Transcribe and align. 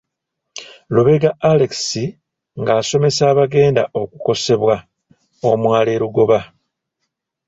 Lubega 0.93 1.29
Alex 1.51 1.73
ng'asomesa 2.61 3.21
abagenda 3.31 3.83
okukosebwa 4.01 4.75
omwala 5.51 5.89
e 5.95 5.99
Lugoba. 6.01 6.39